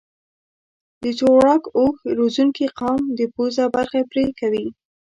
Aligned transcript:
د 1.03 1.05
تویراګ 1.19 1.63
اوښ 1.77 1.97
روزنکي 2.17 2.67
قوم 2.79 3.01
د 3.17 3.21
پوزه 3.33 3.65
برخه 3.75 3.99
پرې 4.11 4.25
کوي. 4.39 4.65